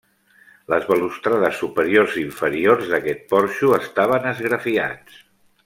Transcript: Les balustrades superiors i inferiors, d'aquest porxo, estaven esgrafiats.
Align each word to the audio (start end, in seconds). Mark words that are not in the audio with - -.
Les 0.73 0.87
balustrades 0.91 1.59
superiors 1.65 2.17
i 2.21 2.25
inferiors, 2.29 2.89
d'aquest 2.95 3.23
porxo, 3.35 3.73
estaven 3.79 4.27
esgrafiats. 4.35 5.25